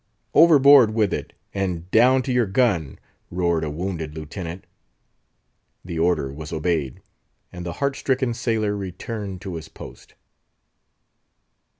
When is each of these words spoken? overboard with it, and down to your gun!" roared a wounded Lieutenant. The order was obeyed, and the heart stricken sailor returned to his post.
overboard 0.33 0.95
with 0.95 1.13
it, 1.13 1.31
and 1.53 1.91
down 1.91 2.23
to 2.23 2.31
your 2.33 2.47
gun!" 2.47 2.97
roared 3.29 3.63
a 3.63 3.69
wounded 3.69 4.15
Lieutenant. 4.15 4.65
The 5.85 5.99
order 5.99 6.33
was 6.33 6.51
obeyed, 6.51 7.03
and 7.53 7.67
the 7.67 7.73
heart 7.73 7.95
stricken 7.95 8.33
sailor 8.33 8.75
returned 8.75 9.41
to 9.41 9.53
his 9.53 9.69
post. 9.69 10.15